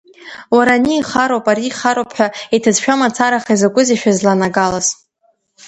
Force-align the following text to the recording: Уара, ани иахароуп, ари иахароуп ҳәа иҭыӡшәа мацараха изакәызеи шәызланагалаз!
Уара, 0.55 0.73
ани 0.77 0.93
иахароуп, 0.97 1.45
ари 1.51 1.65
иахароуп 1.67 2.11
ҳәа 2.15 2.27
иҭыӡшәа 2.55 2.93
мацараха 2.99 3.51
изакәызеи 3.55 3.99
шәызланагалаз! 4.01 4.87